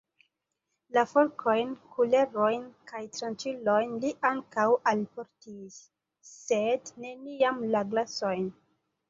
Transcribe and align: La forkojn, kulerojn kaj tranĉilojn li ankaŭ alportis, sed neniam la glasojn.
La 0.95 1.01
forkojn, 1.09 1.75
kulerojn 1.97 2.63
kaj 2.91 3.01
tranĉilojn 3.17 3.93
li 4.07 4.11
ankaŭ 4.31 4.65
alportis, 4.93 5.77
sed 6.31 6.91
neniam 7.07 7.63
la 7.79 7.85
glasojn. 7.95 8.51